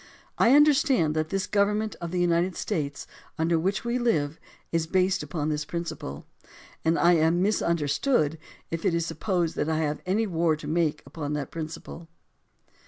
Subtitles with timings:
[0.39, 3.05] I understand that this Government of the United States
[3.37, 4.39] under which we live
[4.71, 6.25] is based upon this principle;
[6.83, 8.39] and I am misunderstood
[8.71, 12.07] if it is supposed that I have any war to make upon that principle.